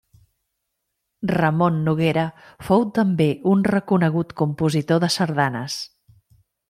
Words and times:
Ramon 1.33 1.77
Noguera 1.89 2.23
fou 2.69 2.87
també 2.95 3.27
un 3.55 3.61
reconegut 3.71 4.35
compositor 4.43 5.05
de 5.05 5.11
sardanes. 5.19 5.77